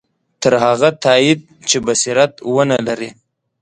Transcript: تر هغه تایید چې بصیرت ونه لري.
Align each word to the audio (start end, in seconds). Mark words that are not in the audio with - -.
تر 0.41 0.53
هغه 0.65 0.89
تایید 1.03 1.39
چې 1.69 1.77
بصیرت 1.85 2.33
ونه 2.53 2.77
لري. 2.87 3.09